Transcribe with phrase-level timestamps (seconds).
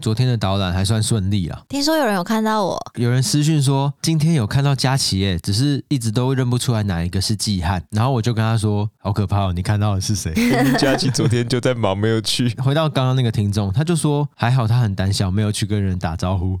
[0.00, 1.60] 昨天的导览还算顺利啊。
[1.68, 7.82] 听说有人有看到我，有人私讯说今天有看到佳琪耶，只是一直都认不出来哪一个是季汉。
[7.90, 10.32] 然后我就跟他说：“好可怕哦，你看到的是谁？”
[10.78, 12.48] 佳琪昨天就在忙，没有去。
[12.62, 16.58] 回到刚刚那个听众，他就说还好他很胆小，没有去跟人打招呼。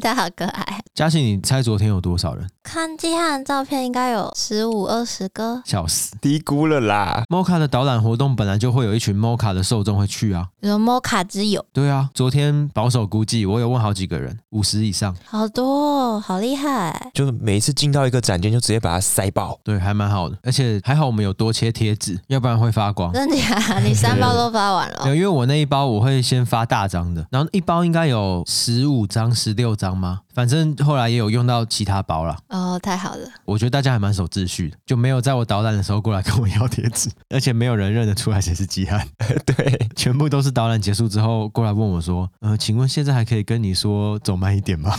[0.00, 0.80] 他好可爱。
[0.94, 2.48] 佳琪，你猜昨天有多少人？
[2.62, 5.62] 看季汉的照片，应该有十五二十个。
[5.64, 7.24] 笑死，低估了啦。
[7.28, 11.64] Moca 的导览活动本来就会有一群 Moca 的受众会去啊，有 Moca 之友。
[11.72, 17.10] 对啊，昨天保守估计，我有问好几个人，五十以上，好多，好厉害。
[17.14, 19.58] 就是每一次进到一个展间，就直接把它塞爆。
[19.64, 23.10] 对，还蛮好的，而且还好我们有多切贴纸，要不然会发光。
[23.14, 23.78] 真的假？
[23.78, 25.00] 你三包都发完了？
[25.04, 30.20] 对，因为我那一包我会先发大张的，然后一包应该有十五张、十六张吗？
[30.34, 32.36] 反正后来也有用到其他包了。
[32.50, 33.26] 哦，太好了。
[33.46, 39.08] 我觉得大家还蛮守秩序的，就没有在我导览的时候过来跟我要贴纸， 而且没有人认得出来谁是季汉。
[39.46, 44.90] 对，全部都是导览结束之后过来问我说：“呃，请问现在还可以跟你说走慢一点吗？”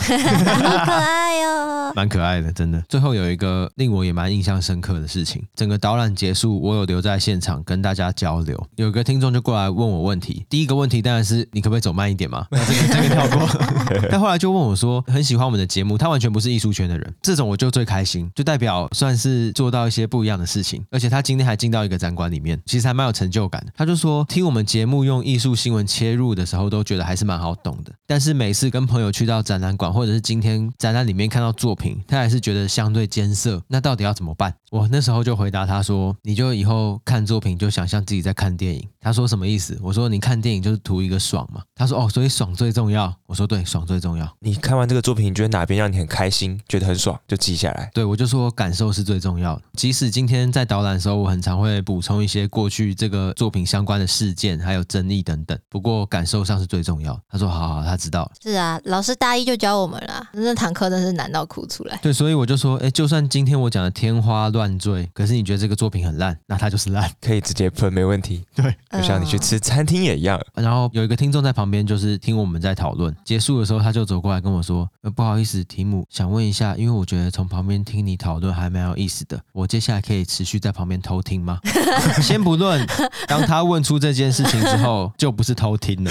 [0.86, 1.67] 可爱哟，
[1.98, 2.80] 蛮可爱的，真的。
[2.88, 8.56] 最后有一个令我也蛮印象深刻的事情，整个导览结束，我有留在现场跟大家交流。
[8.76, 12.46] 有个听众就过来问我问题，第一个问题当然是你可不可以走慢一点嘛？
[12.52, 13.48] 那这个这个跳过。
[14.08, 20.80] 但后来就问我说，很喜欢我们的节目，他完全不是艺术圈的人，这种我就最开心，就代表算是做到一些不一样的事情。
[20.92, 23.72] 而且他今天还进到一个展馆里面，其实还蛮有成就感的。
[23.76, 27.92] 他就说，听我们节目用艺术新闻切入的时候，都觉得还是蛮好懂的。
[28.06, 33.62] 但是每次跟朋友去到展览馆，或者是今天展览里面看到作品，他还是觉得相对艰涩。
[33.68, 34.54] 那到底要怎么办？
[34.70, 39.78] 我那时候就回答他说：“你就以后看作品，就想象自己在看电影。”他说什么意思？
[39.82, 47.90] 我说：“你看电影就是图一个爽嘛。”他说：“哦，所以爽最重要。”我说：“对，爽最重要。”你看完这个作品，你觉得哪边让你很开心，觉得很爽，就记下来。
[47.94, 49.62] 对，我就说感受是最重要的。
[49.74, 55.58] 即使今天在导览的时候，我很常会补充一些过去这个作品相关的事件，还有争议等等。
[55.70, 57.18] 不过感受上是最重要。
[57.30, 61.98] 他说：“好好，他知道。”是啊，老师大一就教我们了，那堂课真是难到哭出来。
[62.02, 68.44] 对，所以我就说，哎，就算今天我讲的天花乱坠，可是你觉得这个作品很烂，那它就是烂，可以直接喷，没问题。
[68.56, 70.40] 对，就像你去吃餐厅也一样。
[70.54, 81.58] 然后有一个听众在旁边，就是听我们在讨论，结束的时候他就走过来跟我说，呃，不好意思，提姆，想问一下，因为我觉得从旁边听你讨论还蛮有意思的，我接下来可以持续在旁边偷听吗？
[82.22, 82.86] 先不论，
[83.26, 86.10] 当他问出这件事情之后，就不是偷听了。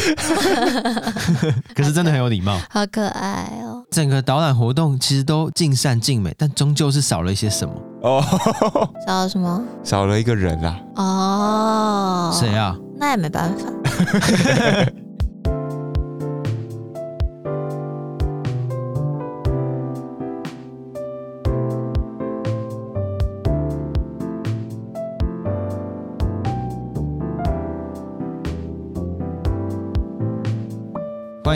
[1.74, 3.77] 可是真的很有礼貌，好可爱哦。
[3.92, 8.24] 整个导览活动其实都尽善尽美，但终究是少了一些什么哦。
[9.08, 9.64] 少了什么？
[9.84, 10.80] 少了一个人啊。
[10.96, 12.32] 哦。
[12.34, 12.76] 谁啊？
[13.00, 13.72] 那也没办法。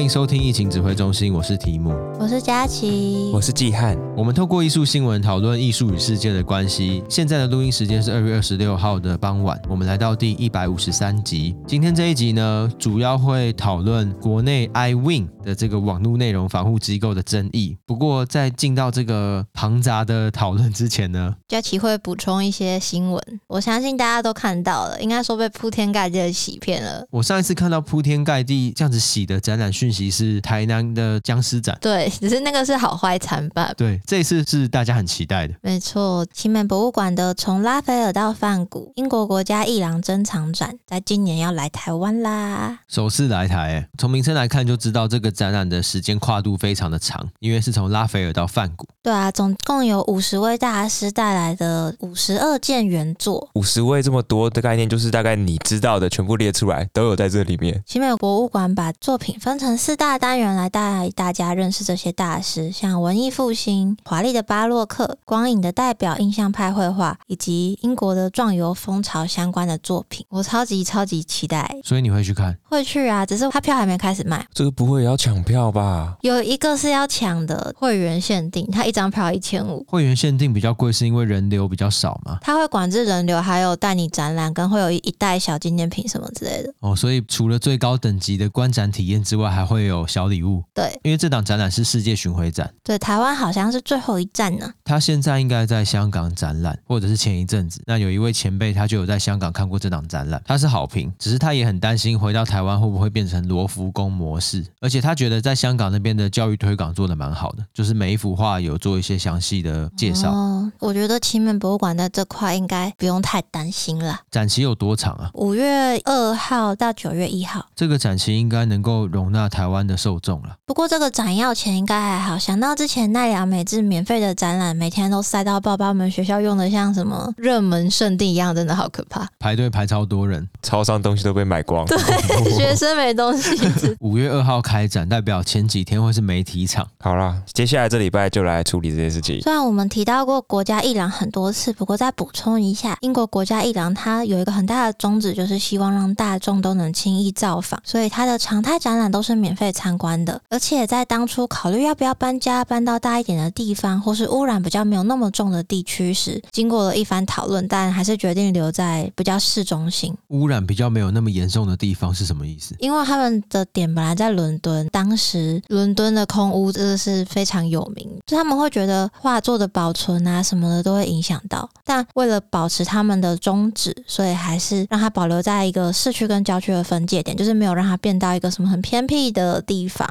[0.01, 3.95] 欢迎收听疫情指挥中心，我是提姆，我是佳琪，我是季汉。
[4.17, 7.03] 我们透过艺术新闻讨论艺术与世界的关系。
[7.07, 11.55] 现在的录音时间是二月二十六号的傍晚，我们来到第一百五十三集。
[11.67, 17.77] 今天这一集呢，主要会讨论国内 iWin 的这个网络内容防护机构的争议。
[17.85, 23.23] 不过在进到这个庞杂的讨论之前呢，佳琪会补充一些新闻。
[23.47, 27.05] 我相信大家都看到了，应该说被铺天盖地的洗骗了。
[27.11, 33.73] 我上一次看到铺天盖地这样子洗的展览讯息是台南的僵尸展，对，只是那个是好坏参半。
[33.77, 35.53] 对，这一次是大家很期待的。
[35.61, 43.61] 没错，奇美博物馆的从拉斐尔到梵谷英国国家艺廊珍藏展，在今年要来台湾啦，首次来台。
[43.71, 48.87] 诶，从名称来看就知道这个展览的时间跨度非常的长，因为是从拉斐尔到梵谷。
[49.03, 53.49] 对啊，总共有五十位大师带来的五十二件原作。
[53.55, 57.81] 五十位这么多的概念，就是大概你知道的全部列出来，都有在这里面。
[57.85, 70.23] 奇美博物馆把作品分成四大单元来带大家认识这些大师，像文艺复兴、华丽的巴洛克、光影的代表印象派绘画，以及英国的壮游风潮相关的作品。
[70.29, 72.55] 我超级超级期待，所以你会去看？
[72.69, 74.45] 会去啊，只是他票还没开始卖。
[74.53, 76.15] 这个不会也要抢票吧？
[76.21, 79.83] 有一个是要抢的，会员限定，他一张票一千五。
[79.89, 82.37] 会员限定比较贵，是因为人流比较少嘛？
[82.43, 86.71] 他会管制人流，还有带你展览，跟会有一袋小纪念品什么之类的。
[86.81, 90.61] 哦，所以除了最高等级的观展体验之外，还会有小礼物。
[90.73, 92.69] 对，因为这档展览是世界巡回展。
[92.83, 94.69] 对，台湾好像是最后一站呢。
[94.83, 97.81] 他现在应该在香港展览，或者是前一阵子。
[97.85, 104.65] 那有一位前辈，他就有在香港看过这档展览，他是好评，只是他也很担心回到台湾会不会变成罗浮宫模式。
[104.81, 110.31] 而且他觉得在香港那边的教育推广做的蛮好的，就是每一幅画有做一些详细的介绍。
[110.31, 114.19] 哦，我觉得奇美博物馆在这块应该不用太担心了。
[114.29, 115.31] 展期有多长啊？
[115.35, 117.65] 五月二号到九月一号。
[117.75, 120.55] 这个展期应该能够容纳台湾的受众了。
[120.65, 129.27] 不过这个展要钱应该还好，想到之前奈良美智免费的展览，每天都塞到爆，把我们学校用的像什么热门圣地一样，真的好可怕。
[129.39, 131.97] 排队排超多人，超商东西都被买光，对，
[132.55, 133.95] 学生没东西吃。
[134.01, 136.87] 五月二号开展，代表前几天会是媒体场。
[136.99, 139.41] 好啦，接下来这礼拜就来处理这件事情。
[139.41, 150.39] 虽然我们提到过国家艺廊很多次，不过再补充一下，英国国家艺廊它有一个很大的宗旨，就是希望让大众都能轻易造访，所以它的常态展览都是免费参观的。
[150.49, 160.15] 而且在当初考虑要不要搬家，搬到大一点的地方，或是污染比较没有那么重的地区时，经过了一番讨论，但还是决定留在比较市中心。
[160.27, 162.75] 污染比较没有那么严重的地方是什么意思？
[162.79, 180.07] 因为他们的点本来在伦敦，当时伦敦的空污真的是非常有名，就他们会觉得画作的保存啊什么的都会影响到，但为了保持他们的宗旨，所以还是让它保留在一个市区跟郊区的分界点，就是没有让它变到一个什么很偏僻的地方。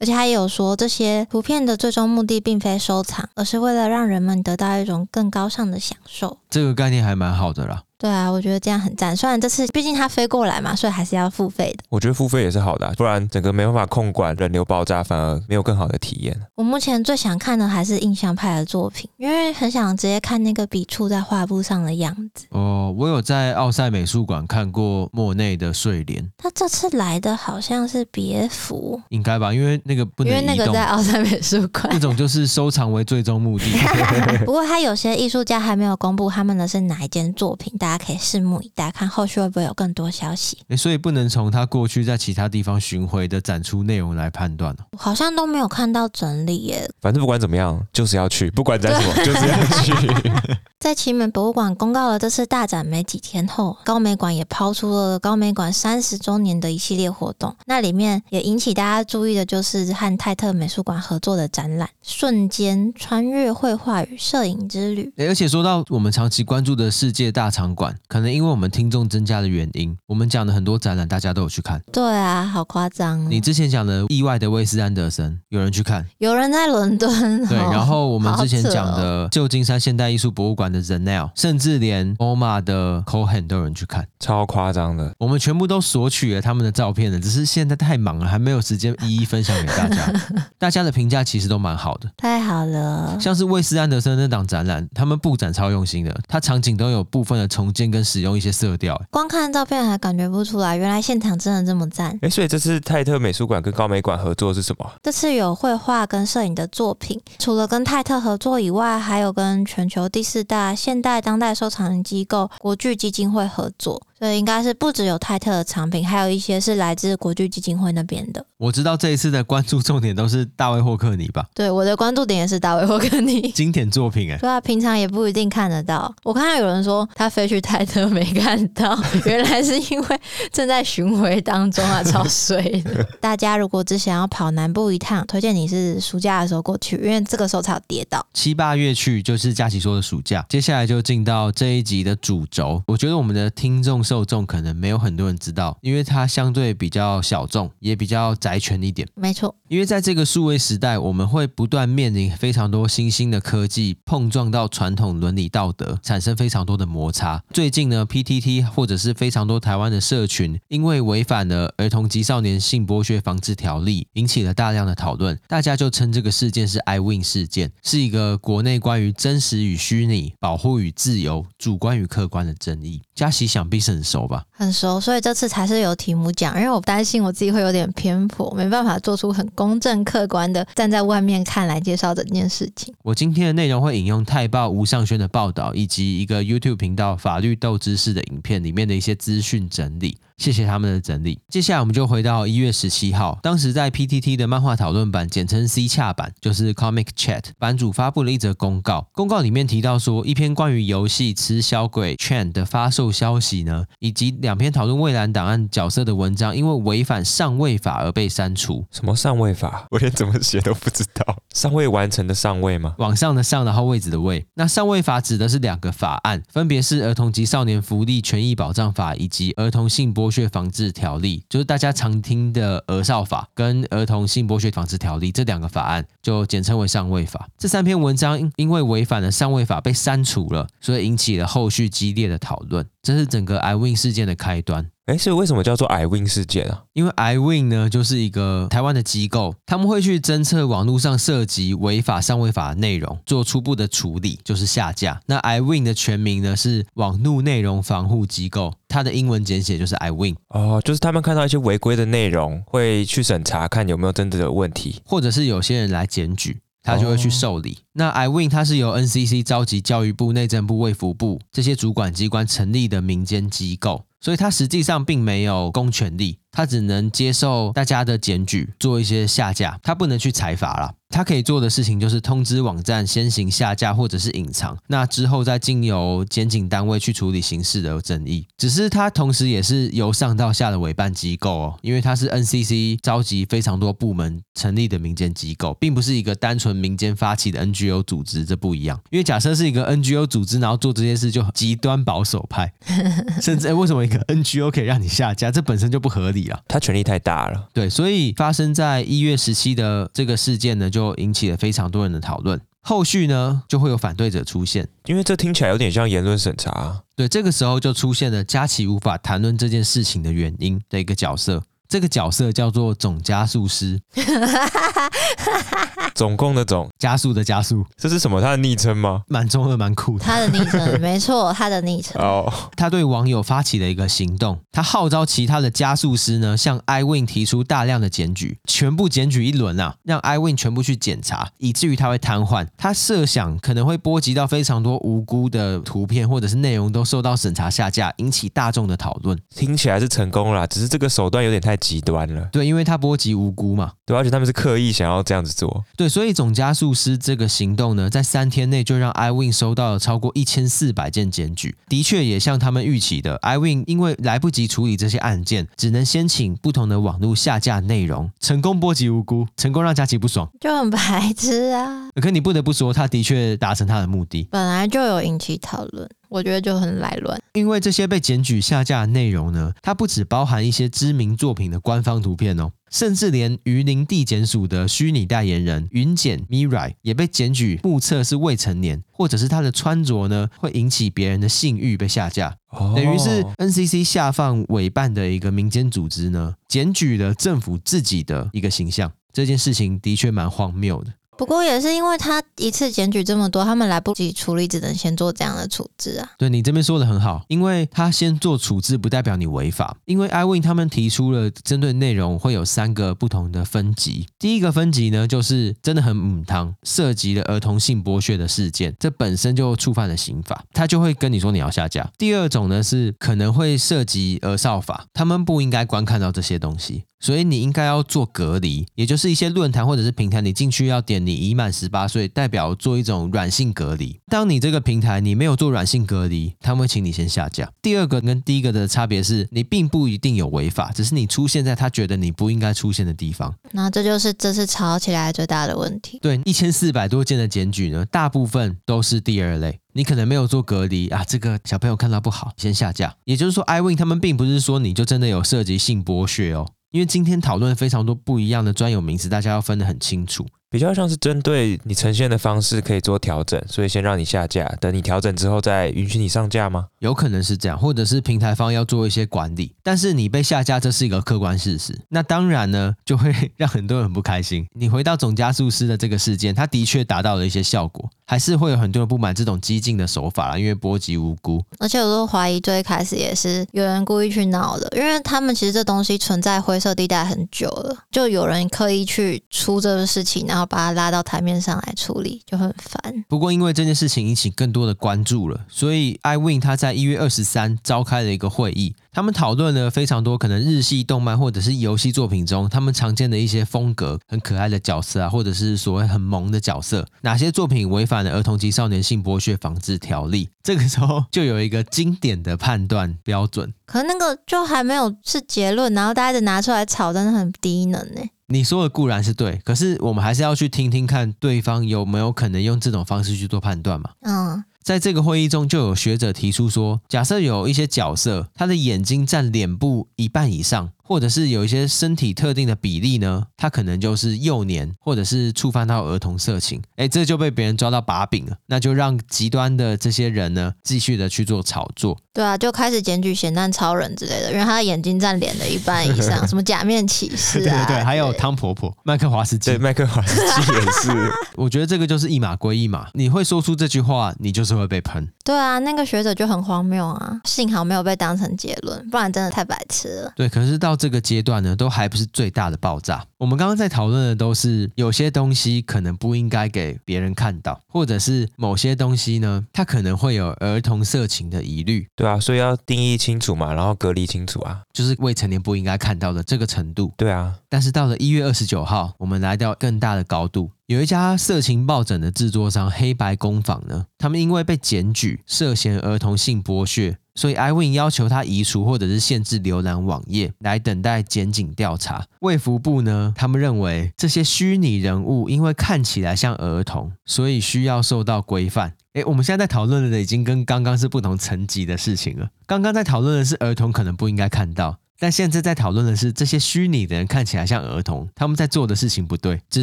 [0.00, 6.36] 而且他也有说，这些图片的最终目的并非收藏，而是为了让人们得到一种更高尚的享受。
[6.50, 7.84] 这个概念还蛮好的啦。
[7.98, 9.16] 对啊，我觉得这样很赞。
[9.16, 11.84] 虽然这次毕竟他飞过来嘛，所以还是要付费的。
[11.88, 16.38] 我觉得付费也是好的啊，不然整个没办法控管人流爆炸，反而没有更好的体验。
[16.56, 22.46] 我目前最想看的还是印象派的作品，因为很想直接看那个笔触在画布上的样子。
[22.50, 26.28] 哦，我有在奥赛美术馆看过莫内的睡莲。
[26.36, 29.54] 他这次来的好像是别府，应该吧？
[29.54, 33.64] 因为那个不能，因为那个在奥赛美术馆，那种就是收藏为最终目的。
[34.44, 38.90] 不过他有些艺术家还没有公布他们的是哪一件作品，大家可以拭目以待。
[38.92, 40.56] 看后续会不会有更多消息？
[40.68, 44.74] 欸，所以不能从他过去在其他地方巡回的展出内容来判断。
[44.96, 46.90] 好像都没有看到整理耶。
[47.02, 50.22] 反正不管怎么样，就是要去，不管在什么， 就是要去。
[50.80, 57.56] 在奇美博物馆公告了这次大展没几天后，高美馆也抛出了高美馆三十周年的一系列活动。
[57.64, 65.28] 那里面也引起大家注意的就是和泰特美术馆合作的展览《瞬间穿越绘画与摄影之旅》欸。
[65.28, 71.80] 而且说到我们长期关注的世界大场馆，可能因为我们听众增加的原因，我们讲的很多展览大家都有去看。
[71.92, 73.30] 对啊，好夸张！
[73.30, 76.06] 你之前讲的意外的威斯安德森，有人去看？
[76.18, 77.14] 有人在伦敦。
[77.46, 85.12] 对，然后我们之前讲哦的旧金山现代艺术博物馆的 Nile，甚至连 MoMA 的 Cohen 都有人去看，超夸张的。
[85.18, 90.12] 我们全部都索取了他们的照片了，只是现在太忙了，还没有时间一一分享给大家。
[90.58, 93.18] 大家的评价其实都蛮好的，太好了。
[93.20, 99.00] 像是威斯安德森那档展览，他们布展超用心的，它场景都有部分的重建跟使用一些色调。
[99.10, 102.18] 光看照片还感觉不出来，原来现场真的这么赞。
[102.22, 104.90] 哎，所以这次泰特美术馆跟高美馆合作是什么？
[105.02, 114.02] 这次有绘画跟摄影的作品，除了跟泰特合作以外，还有跟全球第四大现代当代收藏机构国巨基金会合作。
[114.18, 118.44] 所以应该是不只有泰特的藏品，还有一些是来自国际基金会那边的。
[118.56, 121.44] 我知道这一次的关注重点都是大卫霍克尼吧？
[121.54, 124.38] 对，我的关注点也是大卫霍克尼经典作品哎。
[124.38, 126.14] 对啊，平常也不一定看得到。
[126.22, 130.20] 我看到有人说他飞去泰特没看到， 原来是因为
[130.52, 133.04] 正在巡回当中啊，超衰的。
[133.20, 138.24] 大家如果只想要跑南部一趟，推荐你是暑假的时候过去，因为这个时候才有跌倒。
[138.32, 140.46] 七八月去就是佳琪说的暑假。
[140.48, 149.08] 接下来就进到这一集的主轴，我觉得我们的听众受众可能没有很多人知道，因为它相对比较小众，也比较宅权一点。
[149.14, 157.42] 没错，因为在这个数位时代，我们会不断面临非常多新兴的科技碰撞到传统伦理道德，产生非常多的摩擦。
[157.52, 165.38] 最近呢，PTT 或者是非常多台湾的社群，因为违反了儿童及少年性剥削防治条例，引起了大量的讨论。
[165.48, 173.00] 大家就称这个事件是 iWin 事件，是一个国内关于真实与虚拟、保护与自由、主观与客观的争议。
[173.14, 174.44] 佳琪想必是很熟吧？
[174.50, 182.92] 很熟，所以这次才是有题目讲，因为我担心我自己会有点偏颇，没办法做出很公正客观的站在外面看来介绍整件事情。
[183.02, 190.18] 我今天的内容会引用泰报吴尚轩的报道，以及一个 YouTube 频道法律斗知识的影片里面的一些资讯整理。
[190.36, 191.40] 谢谢他们的整理。
[191.48, 199.06] 接下来我们就回到一月十七号，当时在 PTT 的漫画讨论版，简称 C 洽版，就是 Comic Chat 版主发布了一则公告。
[199.12, 208.84] 公告里面提到说，一篇关于游戏《吃小鬼 Chain》的发售消息呢，以及两篇讨论蔚蓝档案角色的文章，因为违反上位法而被删除。
[208.90, 209.86] 什么上位法？
[209.92, 211.36] 我连怎么写都不知道。
[211.54, 212.94] 上位完成的上位吗？
[212.98, 214.44] 往上的上，然后位置的位。
[214.54, 227.46] 那上位法指的是两个法案，分别是《儿童及少年福利权益保障法》以及《儿童性剥剥削防治条例》，就是大家常听的《儿少法》跟《儿童性剥削防治条例》这两个法案，就简称为上位法。
[227.58, 232.86] 这三篇文章因为违反了上位法被删除了，所以引起了后续激烈的讨论。
[233.04, 234.90] 这是整个 iWin 事件的开端。
[235.06, 236.82] 哎，所以为什么叫做 iWin 事件啊？
[236.94, 245.20] 因为 iWin 呢，就是一个台湾的机构，他们会去侦测网络上涉及违法、上违法的内容，做初步的处理，就是下架。
[245.26, 250.36] 那 iWin 的全名呢是网络内容防护机构，它的英文简写就是 iWin。
[250.48, 256.62] 哦，就是他们看到一些违规的内容，会去审查，看有没有真的有问题，或者是有些人来检举。
[256.84, 257.70] 他就会去受理。
[257.70, 257.78] Oh.
[257.94, 270.94] 那 iWin 它是由 NCC 召集教育部、内政部、卫福部这些主管机关成立的民间机构，所以他实际上并没有公权力，他只能接受大家的检举，做一些下架，他不能去裁罚了。
[271.10, 278.44] 他可以做的事情就是通知网站先行下架或者是隐藏，那之后再经由检警单位去处理刑事的争议。
[278.56, 289.00] 只是他同时也是由上到下的委办机构哦，因为他是 NCC 召集非常多部门成立的民间机构，并不是一个单纯民间发起的 NGO 组织，这不一样。
[289.10, 292.72] 因为假设是一个 NGO 组织，然后做这件事就极端保守派，
[293.40, 295.50] 甚至诶，为什么个 NGO 可以让你下架？
[295.50, 297.68] 这本身就不合理啊，他权力太大了。
[297.72, 301.14] 对，所以发生在一月十七的这个事件呢，就。
[301.14, 307.02] 引起了非常多人的讨论，后续呢就会有反对者出现，因为这听起来有点像言论审查。
[307.14, 311.62] 对，这个时候就出现了佳琪无法谈论这件事情的原因的一个角色。
[311.88, 314.00] 这个角色叫做总加速师，
[316.14, 318.40] 总共的总，加速的加速，这是什么？
[318.40, 319.22] 他的昵称吗？
[319.28, 320.24] 蛮中二，蛮酷的。
[320.24, 322.20] 他的昵称没错，他的昵称。
[322.20, 332.66] 哦，他对网友发起了一个行动，他号召其他的加速师呢，向 iWin 提出大量的检举，全部检举一轮啊，让 iWin 全部去检查，以至于他会瘫痪。
[332.76, 339.38] 他设想可能会波及到非常多无辜的图片或者是内容都受到审查下架，引起大众的讨论。
[339.54, 341.73] 听起来是成功了，只是这个手段有点太。
[341.76, 362.08] 极端了，对，因为他波及无辜嘛，对，而且他们是刻意想要这样子做，对，所以总加速师这个行动呢，在三天内就让 iWin 收到了超过一千四百件检举，的确也像他们预期的，iWin 因为来不及处理这些案件，只能先请不同的网络下架内容，成功波及无辜，成功让佳琪不爽，就很白痴啊。
[362.20, 366.08] 可你不得不说，他的确达成他的目的，本来就有引起讨论。
[366.34, 382.56] 我觉得就很来乱，因为这些被检举下架的内容呢，它不只包含一些知名作品的官方图片哦，甚至连榆林地检署的虚拟代言人云简 Mirai 也被检举目测是未成年，或者是他的穿着呢会引起别人的性欲被下架，
[382.96, 391.12] 等于是 NCC 下放委办的一个民间组织呢，检举了政府自己的一个形象，这件事情的确蛮荒谬的。
[391.36, 396.30] 不过也是因为他一次检举这么多，他们来不及处理，只能先做这样的处置啊。
[396.38, 404.26] 对，你这边说的很好，因为他先做处置不代表你违法，因为 iWin 他们提出了针对内容会有三个不同的分级。
[404.38, 412.08] 第一个分级呢，就是真的很母汤，涉及了儿童性剥削的事件，这本身就触犯了刑法，他就会跟你说你要下架。
[412.16, 417.04] 第二种呢是可能会涉及儿少法，他们不应该观看到这些东西。
[417.24, 424.20] 所以你应该要做隔离，也就是一些论坛或者是平台，你进去要点你已满十八岁，代表做一种软性隔离。
[424.26, 427.72] 当你这个平台你没有做软性隔离，他们会请你先下架。
[427.80, 433.54] 第二个跟第一个的差别是，你并不一定有违法，只是你出现在他觉得你不应该出现的地方。
[433.72, 436.18] 那这就是这次吵起来最大的问题。
[436.20, 443.16] 对，一千四百多件的检举呢，大部分都是第二类，你可能没有做隔离啊，这个小朋友看到不好，先下架。
[443.24, 446.68] 也就是说，iWin 他们并不是说你就真的有涉及性剥削哦。
[446.94, 450.46] 因为今天讨论非常多不一样的专有名词，大家要分得很清楚。
[450.74, 456.86] 比较像是针对你呈现的方式可以做调整，所以先让你下架，等你调整之后再允许你上架吗？
[456.98, 459.72] 有可能是这样，或者是平台方要做一些管理。
[459.84, 461.96] 但是你被下架，这是一个客观事实。
[462.08, 464.66] 那当然呢，就会让很多人很不开心。
[464.72, 471.62] 你回到总加速师的这个事件，它的确达到了一些效果，还是会有很多人不满这种激进的手法啦，因为波及无辜。
[471.78, 483.24] 而且我都怀疑最开始也是有人故意去闹的，因为他们其实这东西存在灰色地带很久了，就有人刻意去出这个事情，然后把它拉到台面上来处理就很烦。
[483.28, 500.48] 不过，因为这件事情引起更多的关注了，所以 iWin 他在一月二十三召开了一个会议，他们讨论了非常多可能日系动漫或者是游戏作品中他们常见的一些风格，很可爱的角色啊，或者是所谓很萌的角色，哪些作品违反了儿童及少年性剥削防治条例？
[500.62, 508.22] 这个时候就有一个经典的判断标准，可那个就还没有是结论，然后大家就拿出来吵，真的很低能呢。
[508.48, 514.10] 你说的固然是对，可是我们还是要去听听看对方有没有可能用这种方式去做判断嘛。
[514.20, 532.18] 嗯，在这个会议中，就有学者提出说，假设有一些角色，他的眼睛占脸部一半以上，或者是有一些身体特定的比例呢，他可能就是幼年，或者是触犯到儿童色情，哎，这就被别人抓到把柄了，那就让极端的这些人呢，继续的去做炒作。
[532.32, 541.32] 对啊，就开始检举咸蛋超人之类的，因为他的眼睛占脸的一半以上， 什么假面骑士啊，对对对，还有汤婆婆、麦克华斯基，对，麦克华斯基也是。
[541.54, 545.28] 我觉得这个就是一码归一码，你会说出这句话，你就是会被喷。
[545.44, 550.32] 对啊，那个学者就很荒谬啊，幸好没有被当成结论，不然真的太白痴了。
[550.34, 553.24] 对，可是到这个阶段呢，都还不是最大的爆炸。
[553.38, 562.06] 我们刚刚在讨论的都是有些东西可能不应该给别人看到，或者是某些东西呢，它可能会有儿童色情的疑虑。
[562.16, 567.12] 对啊，所以要定义清楚嘛，然后隔离清楚啊，就是未成年不应该看到的这个程度。
[567.16, 582.24] 对啊，但是到了一月二十九号，我们来到更大的高度，有一家色情抱枕的制作商黑白工坊呢，他们因为被检举涉嫌儿童性剥削，所以 iWin 要求他移除或者是限制浏览网页，来等待检警调查。
[582.40, 588.94] 卫福部呢，他们认为这些虚拟人物因为看起来像儿童，所以需要受到规范。
[589.14, 592.48] 诶，我们现在在讨论的已经跟刚刚是不同层级的事情了。
[592.66, 599.60] 刚刚在讨论的是儿童可能不应该看到，但现在在讨论的是这些虚拟的人看起来像儿童，他们在做的事情不对。
[599.70, 599.82] 只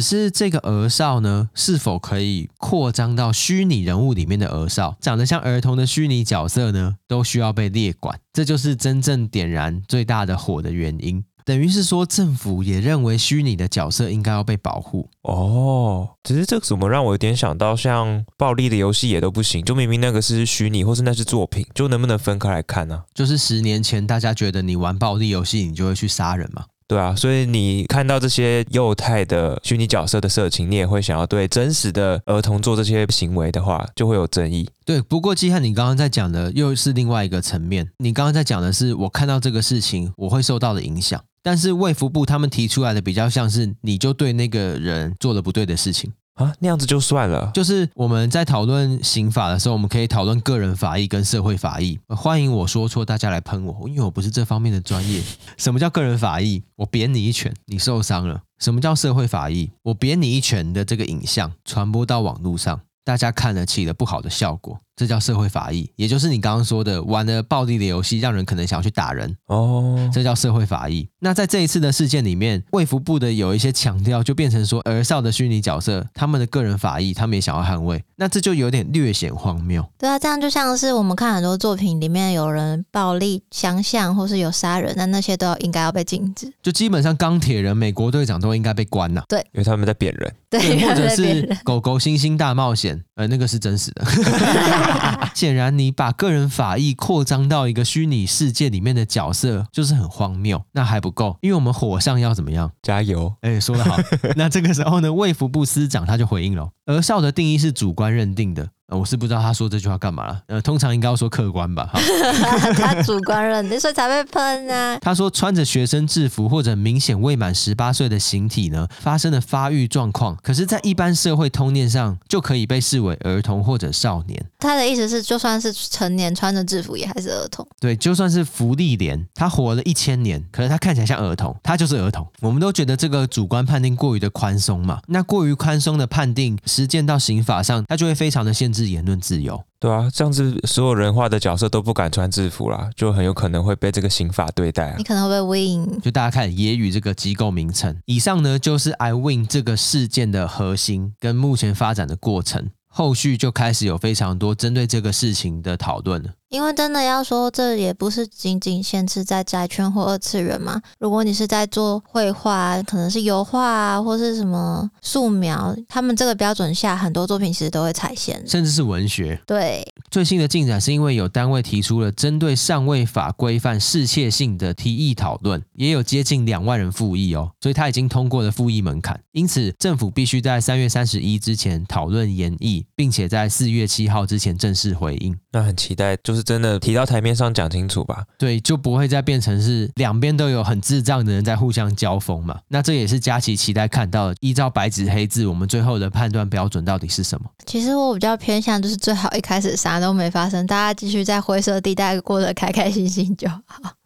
[0.00, 8.18] 是这个儿少呢，是否可以扩张到虚拟人物里面的儿少，长得像儿童的虚拟角色呢，都需要被列管。
[8.32, 11.24] 这就是真正点燃最大的火的原因。
[11.44, 16.08] 等于是说，政府也认为虚拟的角色应该要被保护哦。
[16.22, 23.02] 只是这个怎么让我有点想到，像暴力的游戏也都不行，就明明那个是虚拟，或是那是作品，就能不能分开来看呢？
[23.14, 26.64] 就是十年前大家觉得你玩暴力游戏，你就会去杀人嘛？
[26.88, 34.68] 对啊，所以你看到这些幼态的虚拟角色的色情，你也会想要对真实的儿童做这些行为的话，就会有争议。
[34.84, 37.88] 对，不过基汉，你刚刚在讲的又是另外一个层面。
[37.96, 41.18] 你刚刚在讲的是我看到这个事情，我会受到的影响。
[41.42, 46.12] 但是卫福部他们提出来的比较像是，你就对那个人做了不对的事情。
[46.34, 47.50] 啊，那样子就算了。
[47.52, 51.98] 就是我们在讨论刑法的时候，我们可以讨论个人法益跟社会法益。
[52.08, 55.20] 欢迎我说错，大家来喷我，因为我不是这方面的专业。
[55.58, 56.62] 什么叫个人法益？
[56.76, 58.40] 我扁你一拳，你受伤了。
[58.60, 59.72] 什么叫社会法益？
[59.82, 64.80] 我扁你一拳的这个影像传播到网络上，大家看了起了不好的效果。
[64.94, 71.08] 这叫社会法益，也就是你刚刚说的玩的暴力的游戏，让人可能想要去打人哦，这叫社会法益。
[71.20, 79.84] 那在这一次的事件里面，卫福部的有一些强调，就变成说儿少的虚拟角色，他们的个人法益，他们也想要捍卫，那这就有点略显荒谬。
[79.98, 86.52] 对啊，这样就像是我们看很多作品里面有人暴力相向，或是有杀人，那那些都要应该要被禁止。
[86.62, 89.22] 就基本上钢铁人、美国队长都应该被关呐。
[89.28, 90.34] 对，因为他们在贬人。
[90.50, 94.04] 对，或者是狗狗星星大冒险，呃，那个是真实的。
[95.34, 100.62] 显然，你把个人法益扩张到一个虚拟世界里面的角色，就是很荒谬。
[100.72, 102.70] 那还不够，因为我们火上要怎么样？
[102.82, 103.34] 加油！
[103.40, 103.96] 哎，说得好。
[104.36, 108.68] 那这个时候呢，卫福部司长他就回应了：儿少的定义是主观认定的。
[108.88, 110.42] 我是不知道他说这句话干嘛了。
[110.48, 111.90] 呃，通常应该要说客观吧。
[112.76, 114.98] 他主观认定，所以才被喷啊。
[115.00, 124.44] 他说穿着学生制服或者明显未满十八岁的形体呢，发生了发育状况，可是，在一般社会通念上就可以被视为儿童或者少年。
[124.58, 127.66] 他的意思是，就算是成年穿着制服，也还是儿童。
[127.80, 132.26] 对，就算是福利莲，他活了一千年，可是他看起来像儿童，他就是儿童。
[132.40, 135.00] 我们都觉得这个主观判定过于的宽松嘛。
[135.08, 138.92] 那过于宽松的判定，实践到刑法上，他就会非常的限制。
[138.92, 144.96] 言论自由，对啊，这样子所有人画的角色都不敢穿制服啦，就很有可能会被这个刑法对待啊。
[144.98, 147.96] 你可能会被 win，就大家看野语这个机构名称。
[148.04, 156.30] 以上呢，就是 iWin 这个事件的核心跟目前发展的过程，后续就开始有非常多针对这个事情的讨论了。
[156.52, 160.82] 因为真的要说，这也不是仅仅限制在宅圈或二次元嘛。
[160.98, 169.40] 如果你是在做绘画，可能是油画啊，或是什么素描，他们这个标准下，很多作品其实都会踩线，甚至是文学。
[169.46, 179.18] 对，最新的进展是因为有单位提出了针对上位法规范适切性的提议讨论，也有接近两万人复议哦，所以他已经通过了复议门槛。
[179.32, 185.34] 因此，政府必须在三月三十一之前讨论研议，并且在四月七号之前正式回应。
[185.50, 186.41] 那很期待，就是。
[186.42, 192.58] 真的提到台面上讲清楚吧，对，就不会再变成是两边都有很智障的人在互相交锋嘛。
[192.68, 197.48] 那这也是佳琪期待看到的，依照白纸黑字，我们最后的判断标准到底是什么？
[197.66, 203.62] 其实我比较偏向就是最好一开始啥都没发生，大家继续在灰色地带过得开开心心就好。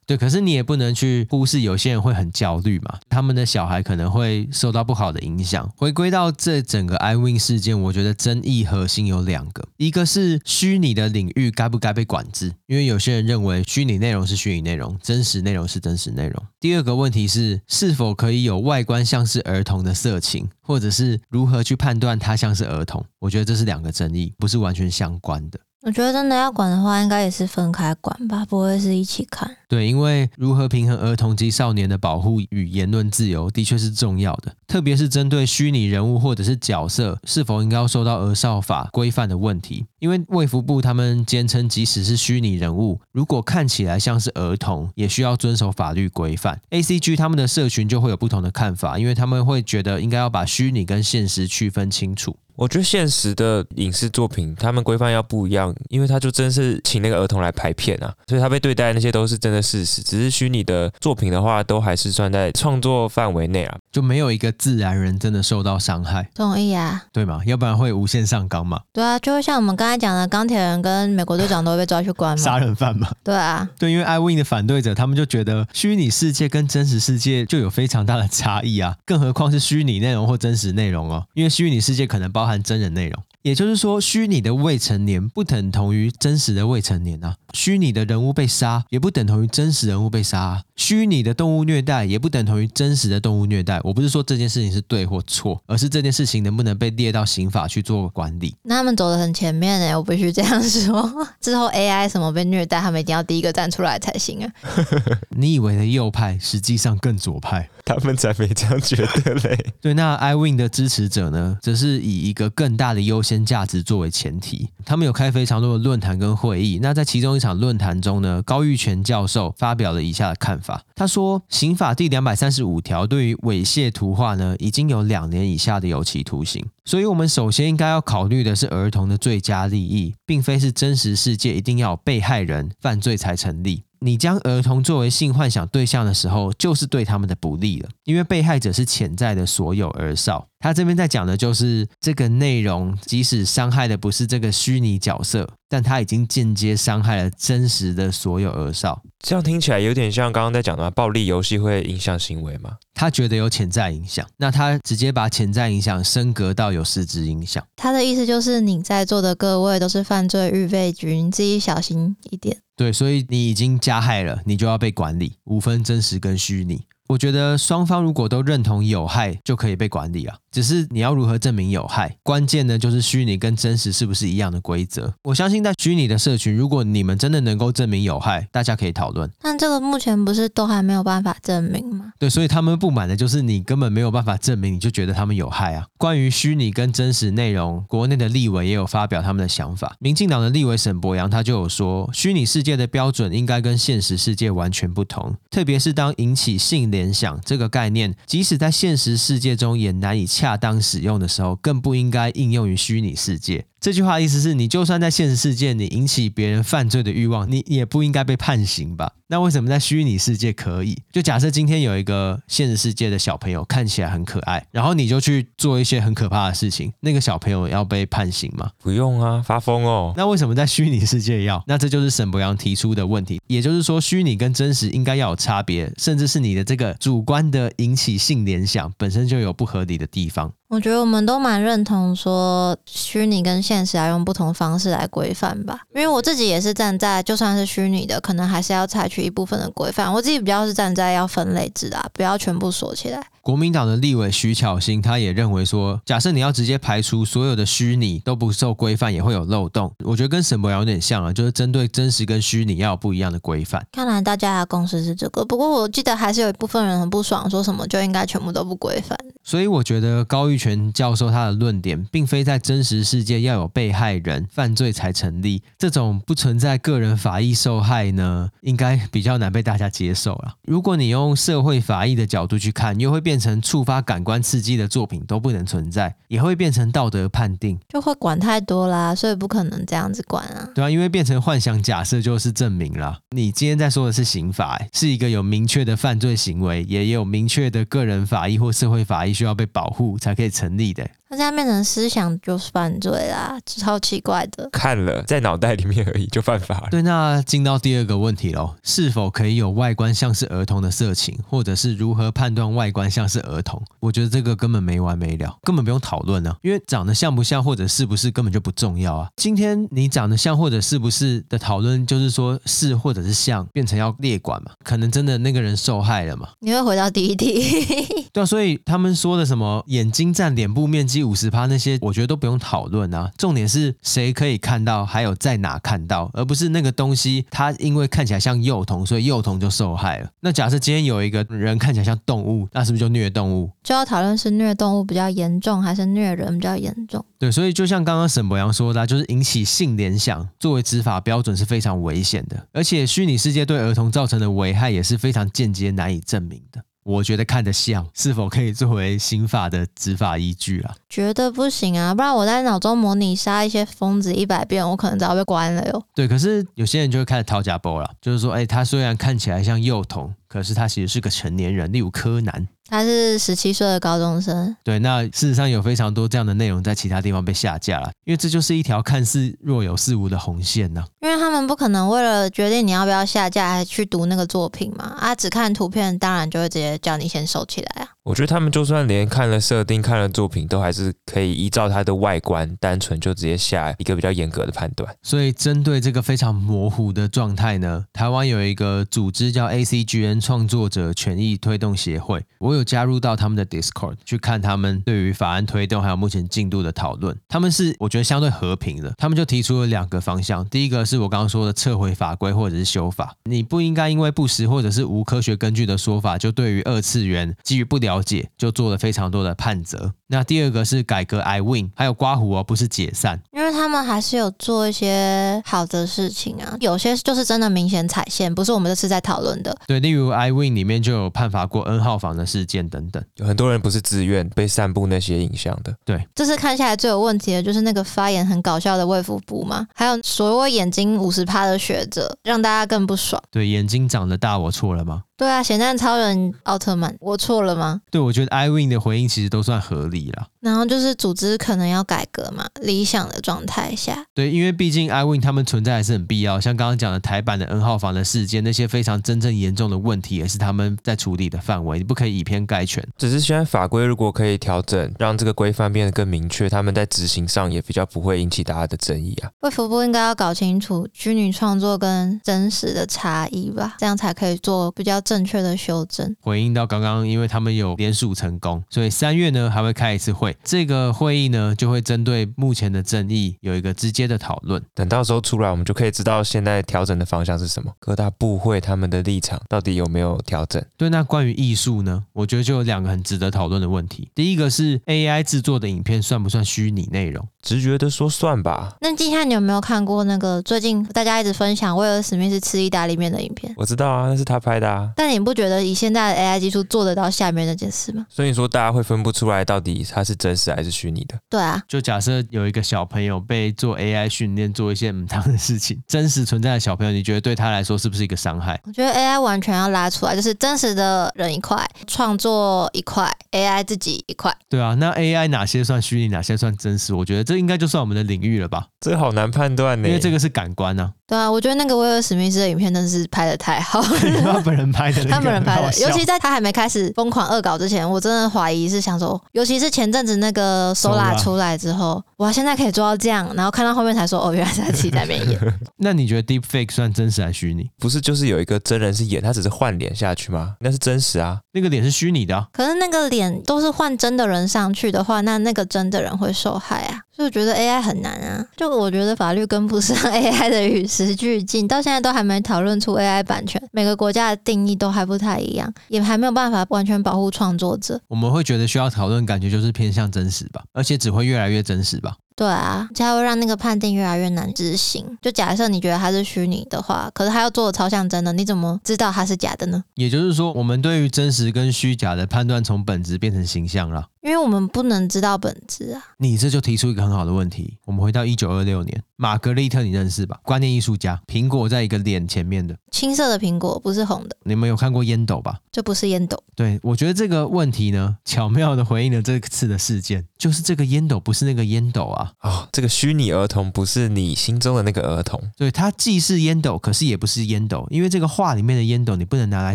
[0.06, 5.68] 对，可是你也不能去忽视，有些人会很焦虑嘛，他们的小孩可能会受到不好的影响。
[5.76, 16.40] 回归到这整个 iWin 事件，我觉得争议核心有两个，一个是虚拟的领域该不该被管制，因为有些人认为虚拟内容是虚拟内容，真实内容是真实内容。
[16.60, 23.04] 第二个问题是，是否可以有外观像是儿童的色情，或者是如何去判断它像是儿童？
[23.18, 25.58] 我觉得这是两个争议，不是完全相关的。
[25.82, 29.48] 我觉得真的要管的话，应该也是分开管吧，不会是一起看。
[29.68, 39.86] 对，因为如何平衡儿童及少年的保护与言论自由，的确是重要的，特别是针对虚拟人物或者是角色是否应该要受到儿少法规范的问题。
[39.98, 46.60] 因为卫福部他们坚称，即使是虚拟人物，如果看起来像是儿童，也需要遵守法律规范。
[46.70, 52.36] ACG 他们的社群就会有不同的看法，因为他们会觉得应该要把虚拟跟现实区分清楚。
[52.54, 60.02] 我觉得现实的影视作品，他们规范要不一样，因为他就真是请那个儿童来拍片啊，所以他被对待那些都是真的事实。
[60.02, 66.28] 只是虚拟的作品的话，都还是算在创作范围内啊，就没有一个自然人真的受到伤害。
[66.34, 67.40] 同意啊，对吗？
[67.46, 68.80] 要不然会无限上纲嘛。
[68.92, 73.10] 对啊，就会像我们刚才讲的，钢铁人跟美国队长都会被抓去关嘛，杀人犯嘛。
[73.24, 83.22] 对啊，对，因为 iWin 的反对者，他们就觉得虚拟世界跟真实世界就有非常大的差异啊，更何况是虚拟内容或真实内容哦，因为虚拟世界可能包含真人内容。
[83.46, 87.36] 也就是说，虚拟的未成年不等同于真实的未成年啊。
[87.54, 90.62] 虚拟的人物被杀，也不等同于真实人物被杀啊。
[90.74, 93.80] 虚拟的动物虐待，也不等同于真实的动物虐待。
[93.84, 98.52] 我不是说这件事情是对或错，而是这件事情能不能被列到刑法去做管理。
[98.64, 101.08] 那他们走得很前面哎，我必须这样说。
[101.40, 104.52] 之后 AI 什么被虐待，他们一定要第一个站出来才行啊。
[105.38, 107.70] 你以为的右派，实际上更左派。
[107.86, 109.56] 他们才没这样觉得嘞。
[109.80, 114.68] 对，那 iWin 的支持者呢，则是以一个更大的优先价值作为前提。
[114.84, 116.80] 他们有开非常多的论坛跟会议。
[116.82, 120.82] 那在其中一场论坛中呢，高玉泉教授发表了以下的看法。
[120.96, 126.64] 他说，刑法第两百三十五条对于猥亵图画呢，已经有两年以下的有期徒刑。
[126.84, 133.84] 所以，我们首先应该要考虑的是儿童的最佳利益，并非是真实世界一定要被害人犯罪才成立。
[134.06, 140.46] 你将儿童作为性幻想对象的时候，就是对他们的不利了，因为被害者是潜在的所有儿少。
[140.60, 149.02] 他这边在讲的就是这个内容，即使伤害的不是这个虚拟角色，但他已经间接伤害了真实的所有儿少。
[149.18, 152.76] 这样听起来有点像刚刚在讲的暴力游戏会影响行为吗？
[152.98, 157.62] 他觉得有潜在影响，那他直接把潜在影响升格到有实质影响。
[157.76, 162.56] 他的意思就是，你在座的各位都是犯罪预备军，你自己小心一点。
[162.74, 166.86] 对，所以你已经加害了，你就要被管理，无分真实跟虚拟。
[167.08, 170.38] 我觉得双方如果都认同有害，就可以被管理啊。
[170.56, 172.16] 只是你要如何证明有害？
[172.22, 175.12] 关键呢，就是虚拟跟真实是不是一样的规则？
[175.24, 179.30] 我相信在虚拟的社群，如果你们真的能够证明有害，大家可以讨论。
[179.42, 182.14] 但这个目前不是都还没有办法证明吗？
[182.18, 185.86] 对，所以他们不满的就是你根本没有办法证明，你就觉得他们有害啊。
[185.98, 189.94] 关于虚拟跟真实内容，国内的立委也有发表他们的想法。
[189.98, 203.66] 民进党的立委沈博阳他就有说，虚拟世界的标准应该跟现实世界完全不同，特别是当引起性联想这个概念，即使在现实世界中也难以恰恰当使用的时候，更不应该应用于虚拟世界。
[203.86, 209.12] 这句话的意思是你就算在现实世界你引起别人犯罪的欲望，你也不应该被判刑吧？
[209.28, 211.00] 那为什么在虚拟世界可以？
[211.12, 218.68] 就假设今天有一个现实世界的小朋友看起来很可爱，然后你就去做一些很可怕的事情，那个小朋友要被判刑吗？
[218.82, 220.12] 不用啊，发疯哦。
[220.16, 221.62] 那为什么在虚拟世界要？
[221.68, 230.52] 那这就是沈博阳提出的问题，也就是说虚拟跟真实应该要有差别，甚至是你的这个主观的引起性联想本身就有不合理的地方。
[230.68, 240.12] 我觉得我们都蛮认同说虚拟跟现实要用不同方式来规范吧，因为我自己也是站在就算是虚拟的，可能还是要采取一部分的规范。
[240.12, 243.24] 我自己比较是站在要分类制啊，不要全部锁起来。
[243.46, 249.94] 国民党的立委徐巧芯，他也认为说，假设你要直接排除所有的虚拟都不受规范，也会有漏洞。
[250.00, 253.86] 我觉得跟沈博洋有点像啊，就是针对真实跟虚拟要有不一样的规范。
[253.92, 259.16] 看来大家的共识是这个，不过我记得还是有一部分人很不爽，说什么就应该全部都不规范。
[259.44, 270.54] 所以我觉得高玉泉教授他的论点，并非在真实世界要有被害人犯罪才成立，这种不存在个人法益受害呢，应该比较难被大家接受了。
[270.64, 273.35] 如果你用社会法益的角度去看，又会变。
[273.36, 280.66] 变成触发感官刺激的作品都不能存在，也会变成道德判定，就会管太多啦，所以不可能这样子管啊。
[280.74, 291.06] 对啊，因为变成幻想假设就是证明了，你今天在说的是刑法，是一个有明确的犯罪行为，也有明确的个人法益或社会法益需要被保护才可以成立的。
[291.28, 294.68] 那这样变成思想就是犯罪啦，超奇怪的。
[294.70, 296.88] 看了在脑袋里面而已就犯法了。
[296.90, 303.82] 对，那进到第二个问题喽，是否可以有外观像是儿童的色情，或者是如何判断外观像是儿童？
[303.98, 309.28] 我觉得这个根本没完没了，根本不用讨论呢，因为长得像不像或者是不是根本就不重要啊。
[309.36, 314.70] 今天你长得像或者是不是的讨论，就是说是或者是像，变成要列管嘛？
[314.84, 316.50] 可能真的那个人受害了嘛？
[316.60, 317.84] 你会回到第一题。
[318.32, 323.30] 对啊，所以他们说的什么眼睛占脸部面积五十趴那些，我觉得都不用讨论啊。
[323.36, 330.28] 重点是谁可以看到，还有在哪看到，而不是那个东西它因为看起来像幼童，所以幼童就受害了。
[330.40, 333.70] 那假设今天有一个人看起来像动物，那是不是就虐动物？
[333.82, 337.24] 就要讨论是虐动物比较严重，还是虐人比较严重？
[337.38, 346.82] 对，所以就像刚刚沈博阳说的啊，就是引起性联想作为执法标准是非常危险的，而且虚拟世界对儿童造成的危害也是非常间接难以证明的。
[347.06, 350.92] 我觉得看得像是否可以作为刑法的执法依据啊？
[351.08, 356.02] 觉得不行啊，不然我在脑中模拟杀一些疯子一百遍，我可能早被关了哟。
[356.16, 362.66] 对，可是有些人就会开始掏假包了，就是说，哎，他虽然看起来像幼童，可是他其实是个成年人，例如柯南。
[362.88, 364.74] 他是十七岁的高中生。
[364.84, 371.08] 对，那事实上有非常多这样的内容在其他地方被下架了，因为这就是一条看似若有似无的红线呢、啊。
[371.22, 375.16] 因为他们不可能为了决定你要不要下架，还去读那个作品嘛。
[375.18, 378.08] 啊，只看图片，当然就会直接叫你先收起来啊。
[378.26, 385.14] 我觉得他们就算连看了设定、看了作品，都还是可以依照它的外观，单纯就直接下一个比较严格的判断。
[385.22, 397.38] 所以，针对这个非常模糊的状态呢，台湾有一个组织叫 ACGN 创作者权益推动协会，我有加入到他们的 Discord 去看他们对于法案推动还有目前进度的讨论。
[397.46, 400.68] 他们是我觉得相对和平的，他们就提出了两个方向。
[400.68, 410.12] 第一个是我刚刚说的撤回法规或者是修法，你不应该因为不实或者是无科学根据的说法，就对于二次元基于不了解就做了非常多的判责。
[410.28, 419.76] 那第二个是改革 iWin，还有刮胡哦，不是解散，因为他们还是有做一些好的事情啊，有些就是真的明显踩线，不是我们这次在讨论的。
[419.86, 425.94] 对，例如 iWin 里面就有判罚过 N 号房的事件等等，有很多人不是自愿被散布那些影像的。
[426.04, 433.40] 对，这次看下来最有问题的就是那个发言很搞笑的卫福部嘛，还有所谓眼睛五十趴的学者，让大家更不爽。
[433.52, 435.22] 对，眼睛长得大，我错了吗？
[435.36, 438.00] 对啊，咸蛋超人奥特曼，我错了吗？
[438.10, 440.46] 对，我觉得 iWin 的回应其实都算合理啦。
[440.60, 444.24] 然后就是组织可能要改革嘛，理想的状态下。
[444.34, 446.60] 对，因为毕竟 iWin 他们存在还是很必要。
[446.60, 453.06] 像刚刚讲的台版的 N 号房的事件，那些非常真正严重的问题，也是他们在处理的范围，你不可以以偏概全。
[453.18, 459.50] 只是现在法规如果可以调整，让这个规范变得更明确，他们在执行上也比较不会引起大家的争议啊。
[459.60, 466.34] 卫福部应该要搞清楚虚拟创作跟真实的差异吧，这样才可以做比较正确的修正。
[466.40, 474.80] 回应到刚刚，因为他们有联署成功，所以三月呢还会开一次会，这个会议呢就会针对目前的争议有一个直接的讨论。
[474.94, 477.92] 等到时候出来，我们就可以知道现在调整的方向是什么。
[477.98, 480.80] 各大部会他们的立场到底有没有调整？
[480.96, 484.30] 对，那关于艺术呢，我觉得就有两个很值得讨论的问题。
[484.34, 487.44] 第一个是 AI 制作的影片算不算虚拟内容？
[487.62, 488.94] 直觉的说算吧。
[489.00, 493.74] 那季汉，你有没有看过那个最近大家一直分享威尔史密斯吃意大利面的影片？
[493.76, 495.10] 我知道啊，那是他拍的啊。
[495.16, 498.26] 但你不觉得以现在的 AI 技术做得到下面那件事吗？
[498.28, 501.34] 所以你说大家会分不出来到底它是真实还是虚拟的？
[501.48, 508.78] 对啊，就假设有一个小朋友被做 AI 训练做一些母汤的事情， 真实存在的小朋友，你觉得对他来说是不是一个伤害？
[508.84, 514.54] 我觉得 AI 完全要拉出来，就是真实的人一块，创作一块，AI 自己一块。
[514.68, 517.14] 对啊，那 AI 哪些算虚拟，哪些算真实？
[517.14, 518.86] 我觉得这应该就算我们的领域了吧？
[519.00, 521.12] 这好难判断呢，因为这个是感官啊。
[521.28, 524.08] 对啊，我觉得那个威尔史密斯的影片真的是拍的太好了，
[524.44, 535.60] 他本人拍的，他本人拍的，尤其在他还没开始疯狂恶搞之前，我真的怀疑是想说，尤其是前阵子那个 Sola 出来之后，哇，现在可以做到这样，然后看到后面才说，哦，原来是他自己在那边演。
[535.98, 537.90] 那你觉得 Deep Fake 算真实还是虚拟？
[537.98, 540.74] 不是，就是有一个真人是演，他只是换脸下去吗？
[540.80, 542.68] 那是真实啊，那个脸是虚拟的啊。
[542.72, 547.22] 可是那个脸都是换真的人上去的话，那那个真的人会受害啊。
[547.36, 558.20] 就觉得 AI 很难啊，就我觉得法律跟不上 AI 的与时俱进，到现在都还没讨论出 AI 版权，每个国家的定义都还不太一样，也还没有办法完全保护创作者。
[558.28, 562.36] 我们会觉得需要讨论，感觉就是偏向真实吧，而且只会越来越真实吧。
[562.56, 565.24] 对啊，这样会让那个判定越来越难执行。
[565.42, 570.02] 就假设你觉得它是虚拟的话，可是它要做的超像真的，你怎么知道它是假的呢？
[570.14, 574.26] 也就是说，我们对于真实跟虚假的判断从本质变成形象了。
[574.40, 576.22] 因为我们不能知道本质啊。
[576.38, 577.98] 你这就提出一个很好的问题。
[578.04, 580.60] 我们回到一九二六年，玛格丽特你认识吧？
[580.62, 584.56] 观念艺术家，苹果在一个脸前面的青色的苹果，不是红的。
[584.62, 585.80] 你们有看过烟斗吧？
[585.90, 586.62] 这不是烟斗。
[586.76, 592.45] 对，我觉得这个问题呢，巧妙的回应了这次的事件，就是这个烟斗不是那个烟斗啊。
[592.60, 595.60] 哦，这个虚拟儿童不是你心中的那个儿童。
[595.76, 599.94] 对，它既是烟斗，可是也不是烟斗，因为这个画里面的烟斗你不能拿来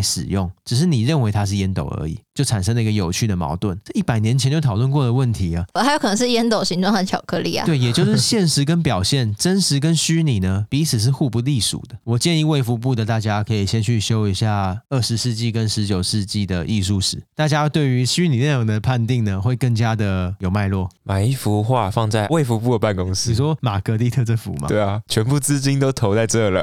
[0.00, 3.78] 使用，只是你认为它是烟斗而已，就产生了一个有趣的矛盾。
[3.84, 7.66] 这一百年前就讨论过的问题啊，还有可能是烟斗形状的巧克力啊。
[7.66, 11.96] 对，也就是现实跟表现，真实跟虚拟呢，彼此是互不隶属的。
[12.04, 20.88] 我建议卫福部的大家可以先去修一下二十世纪跟十九世纪的艺术史，大家对于虚拟内容的判定呢，会更加的有脉络。
[21.04, 24.68] 买一幅画放在卫福部的办公室，你说玛格丽特这幅吗？
[24.68, 26.62] 对啊，全部资金都投在这了。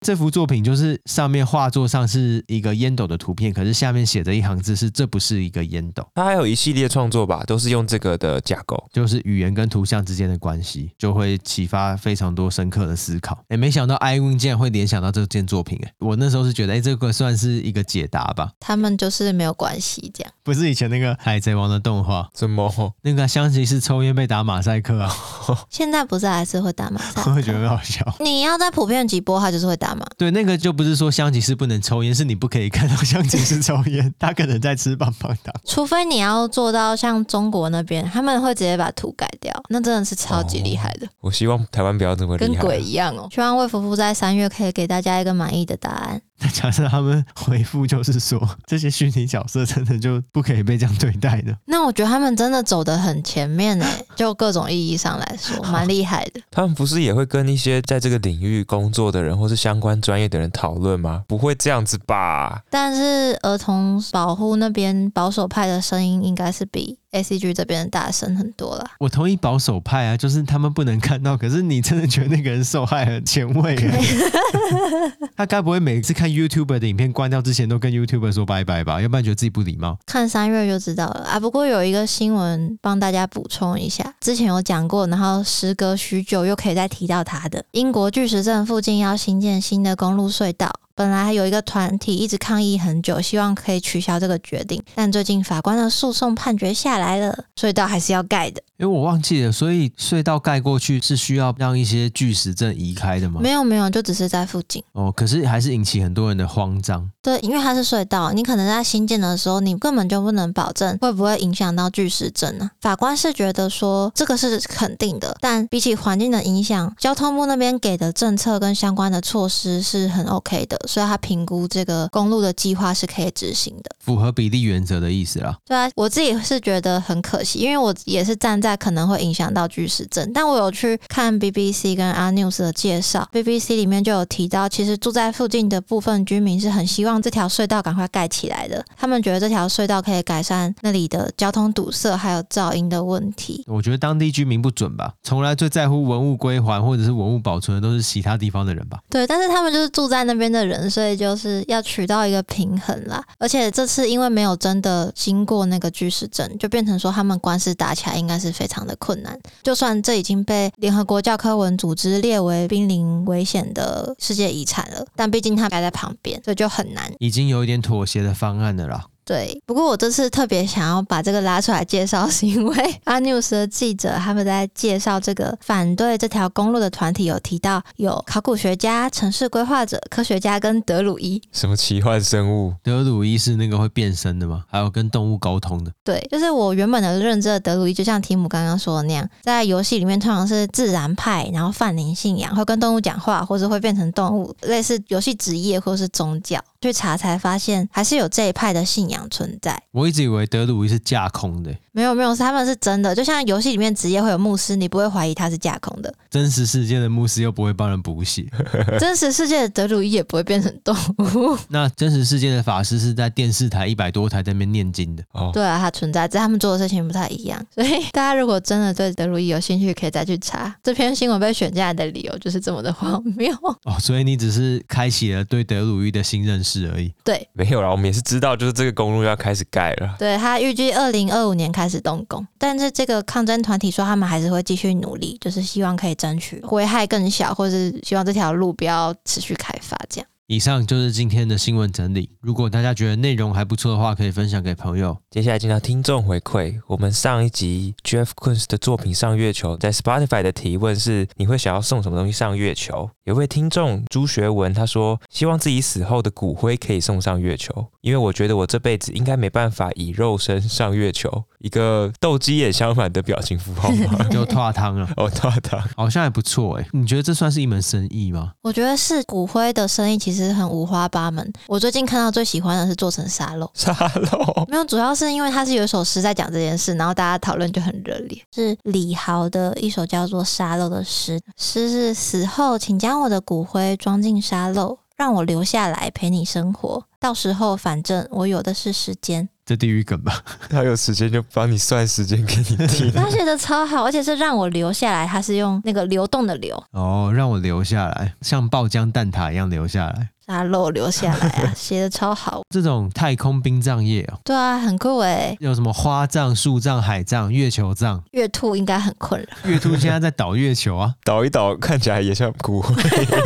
[0.00, 6.06] 这幅作品就是上面画作上是一个烟斗的图片，可是下面写着一行字是这不是一个烟斗。
[6.14, 13.42] 它还有一系列创作吧，都是用这个的架构，就是语言跟图像之间的关系，就会启发非常多深刻的思考。
[13.48, 18.50] 哎，没想到 iWin 竟然会联想到这件作品，哎，我那时候是觉得，哎，这个算是一个解答吧。
[18.60, 22.28] 他们就是没有关系，这样不是以前那个海贼王的动画？
[22.34, 22.66] 怎么？
[23.02, 25.14] 那个香吉士抽烟被打马赛克啊？
[25.70, 27.30] 现在不是还是会打马赛克？
[27.30, 28.04] 我会觉得很好笑。
[28.20, 30.04] 你要在普遍级播，他就是会打嘛。
[30.18, 35.54] 对，那个就不是说香吉士不能抽烟，是你不可以看到香吉士抽烟， 他可能在吃棒棒糖。
[35.64, 41.06] 除非你要做到像中国那边，他们会直接把图改掉，那真的是超级厉害的。
[41.06, 43.28] 哦，我希望台湾不要这么厉害，跟鬼一样哦。
[43.32, 46.20] 希望魏夫妇在三月可以给大家一个满意的答案。
[46.38, 51.56] 那假设他们回复就是说，这些虚拟角色真的就不可以被这样对待的？
[51.64, 56.40] 那我觉得他们真的走得很前面呢，就各种意义上来说，蛮厉害的。
[56.52, 61.24] 他们不是也会跟一些在这个领域工作的人，或是相关专业的人讨论吗？
[61.26, 62.62] 不会这样子吧？
[62.70, 66.98] 但是儿童保护那边保守派的声音，应该是比。
[67.12, 71.36] ACG 这边的大声很多了，我同意保守派啊，就是他们不能看到。
[71.36, 73.76] 可是你真的觉得那个人受害很前卫？
[75.36, 79.00] 他该不会每次看 YouTuber 的影片关掉之前都跟 YouTuber 说拜拜吧？
[79.00, 79.98] 要不然觉得自己不礼貌？
[80.06, 81.38] 看三月就知道了啊。
[81.38, 90.70] 不过有一个新闻帮大家补充一下，之前有讲过，然后时隔许久又可以再提到他的英国巨石阵附近要新建新的公路隧道。
[90.96, 98.62] 本来有一个团体一直抗议很久，希望可以取消这个决定，但最近法官的诉讼判决下来了，隧道还是要盖的。
[98.78, 103.42] 因为我忘记了，所以隧道盖过去是需要让一些巨石阵移开的吗？
[103.42, 104.82] 没有没有，就只是在附近。
[104.92, 107.10] 哦，可是还是引起很多人的慌张。
[107.26, 112.70] 对，因为它是隧道，你可能在新建的时候，你根本就不能保证会不会影响到巨石阵呢？
[112.80, 125.56] 法官是觉得说这个是肯定的，但比起环境的影响，交通部那边给的政策跟相关的措施是很 OK 的，所以他评估这个公路的计划是可以执行的，符合比例原则的意思啦。
[125.64, 128.66] 对啊，我自己是觉得很可惜，因为我也是站在。
[128.66, 138.84] 在可能会影响到巨石阵，但我有去看 BBC 跟 R News 的介绍，BBC 里面就有提到，其实住在附近的部分居民是很希望这条隧道赶快盖起来的。
[138.96, 143.64] 他们觉得这条隧道可以改善那里的交通堵塞还有噪音的问题。
[143.66, 148.98] 我觉得当地居民不准吧，从来最在乎文物归还或者是文物保存的都是其他地方的人吧。
[149.08, 153.22] 对，但是他们就是住在那边的人，所以就是要取到一个平衡啦。
[153.38, 167.05] 而且这次因为没有真的经过那个巨石阵，就变成说他们官司打起来应该是非常的困难，就算这已经被联合国教科文组织列为濒临危险的世界遗产了，但毕竟它摆在旁边，所以就很难。
[167.18, 169.04] 已经有一点妥协的方案了啦。
[169.24, 181.42] 对，不过我这次特别想要把这个拉出来介绍，是因为 阿 News 的记者他们在介绍这个反对这条公路的团体，有提到有考古学家、城市规划者、科学家跟德鲁伊。
[181.50, 182.72] 什么奇幻生物？
[182.84, 184.64] 德鲁伊是那个会变身的吗？
[184.70, 185.90] 还有跟动物沟通的？
[186.04, 196.62] 对，就是我原本的认知的德鲁伊，就像提姆刚刚说的那样，在游戏里面通常是自然派，然后泛灵信仰，会跟动物讲话，或者会变成动物，类似游戏职业或是宗教。
[196.80, 199.80] 去查才发现，还是有这一派的信仰存在。
[199.92, 201.74] 我一直以为德鲁伊是架空的。
[201.92, 206.14] 没有没有，是他们是真的，就像游戏里面职业会有牧师，你不会怀疑他是架空的。
[206.30, 208.46] 真实世界的牧师又不会帮人补血，
[209.00, 211.56] 真实世界的德鲁伊也不会变成动物。
[211.68, 215.50] 那真实世界的法师是在电视台一百多台在那边念经的哦。
[215.54, 217.64] 对啊，他存在，只是他们做的事情不太一样。
[217.74, 220.74] 所以 大家如果真的对德鲁伊有兴趣，可以再去查。
[220.82, 223.98] 这篇新闻被选进来的理由就是这么的荒谬哦。
[223.98, 227.12] 所以你只是开启了对德鲁伊的新认识而已。
[227.24, 230.14] 对，没有啦，我们也是知道，就是这个公路要开始盖了。
[230.18, 232.46] 对，他预计二零二五年开始动工。
[232.58, 240.28] 但是这个抗争团体说，他们还是会继续努力，就是希望可以争取危害更小，或是希望这条路不要持续开发这样。
[240.48, 242.30] 以上就是今天的新闻整理。
[242.40, 245.16] 如果大家觉得内容还不错的话，可以分享给朋友。
[245.28, 246.80] 接下来进到听众回馈。
[246.86, 253.10] 我们上一集 Jeff Koons 的作品上月球，在 Spotify 的提问是：你会想要送什么东西上月球？
[253.26, 261.42] 有位听众朱学文他说，希望自己死后的骨灰可以送上月球，因为我觉得我这辈子应该没办法以肉身上月球。
[261.58, 264.22] 一个斗鸡眼相反的表情符号吗？
[264.30, 266.86] 就拓汤了哦，拓汤 好像还不错哎。
[266.92, 268.52] 你觉得这算是一门生意吗？
[268.62, 271.52] 我觉得是骨灰的生意，其实很五花八门。
[271.66, 273.92] 我最近看到最喜欢的是做成沙漏，沙
[274.30, 278.40] 漏没有，主要是因为他是有一首诗在讲这件事，然后大家讨论就很热烈。
[278.54, 287.04] 是李豪的一首叫做《沙漏》的诗，诗是死后，请将我的骨灰装进沙漏，让我留下来陪你生活。
[287.18, 289.48] 到时候，反正我有的是时间。
[289.64, 290.40] 这地狱梗吧，
[290.70, 293.10] 他有时间就帮你算时间给你 听。
[293.12, 296.80] 他写的超好，而且是让我留下来，他是用那个流动的流。
[296.92, 300.30] 哦，让我留下来，像爆浆蛋挞一样留下来。
[300.46, 302.62] 沙漏留下来啊， 写的超好。
[302.70, 305.56] 这种太空殡葬业哦，对啊，很酷诶。
[305.60, 308.22] 有什么花葬、树葬、海葬、月球葬？
[308.32, 309.70] 月兔应该很困扰。
[309.70, 312.94] 月兔现在在倒月球啊， 倒一倒看起来也像骨灰。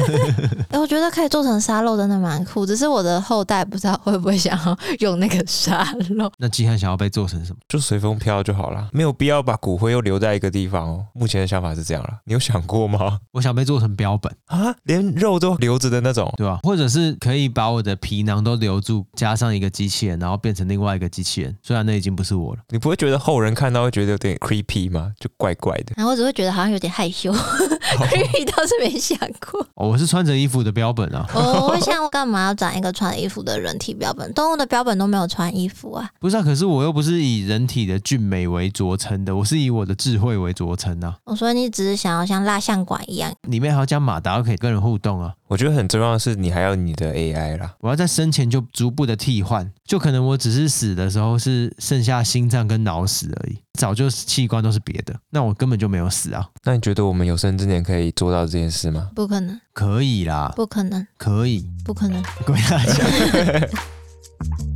[0.70, 2.66] 哎，我觉得可以做成沙漏，真的蛮酷。
[2.66, 6.30] 只是我的后代不知道会不会想要用那个沙漏。
[6.38, 7.59] 那季汉想要被做成什么？
[7.68, 11.05] 就随风飘就好了，没有必要把骨灰又留在一个地方哦。
[11.14, 13.18] 目前的想法是这样了，你有想过吗？
[13.32, 16.59] 我想被做成标本啊，连肉都留着的那种，对吧？
[16.62, 21.57] 或者是可以把我的皮囊都留住，加上一个机器人，然后变成另外一个机器人。
[21.62, 25.12] 虽然那已经不是我了，你不会觉得后人看到会觉得有点 creepy 吗？
[25.18, 25.95] 就怪怪的。
[25.97, 29.16] 然 后我只会觉得好像有点害羞， creepy 倒是没想
[29.51, 29.61] 过。
[29.74, 31.24] 哦，我是穿着衣服的标本啊。
[31.32, 34.32] 我会想，我干嘛要长一个穿衣服的人体标本？
[34.34, 36.11] 动物的标本都没有穿衣服啊。
[36.18, 41.16] 不是啊，可是我又不是以人体的俊美为着称的，我是以我的智慧为着称啊。
[41.24, 45.34] 我说你只是想要像蜡像馆一样，里面还要加马达，可以跟人互动啊。
[45.51, 47.74] 我觉得很重要的是，你还要你的 AI 啦。
[47.80, 56.48] 我要在生前就逐步的替换，就可能我只是死的时候是剩下心脏跟脑死而已，早就器官都是别的，那我根本就没有死啊。
[56.62, 59.11] 那你觉得我们有生之年可以做到这件事吗？
[59.12, 59.61] 不可能。
[59.72, 60.53] 可以啦。
[60.55, 61.05] 不可能。
[61.16, 61.68] 可以。
[61.84, 62.22] 不可能。
[62.46, 63.05] 跪下讲。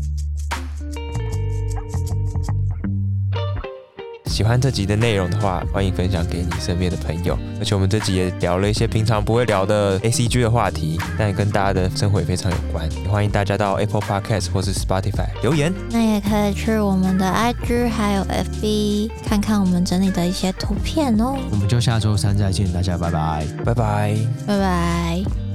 [4.35, 7.39] 喜欢这集的内容的话，欢迎分享给你身边的朋友。
[7.61, 12.91] 而且我们这集也聊了一些平常不会聊的 ACG 的话题，但跟大家的生活也非常有关。
[13.05, 15.73] 也欢迎大家到 Apple Podcast 或是 Spotify 留言。
[15.89, 21.37] 那也可以去我们的 IG 还有 FB 看看我们整理的一些图片哦。
[21.53, 24.17] 我们就下周三再见，大家拜拜，拜拜，
[24.49, 25.54] 拜拜。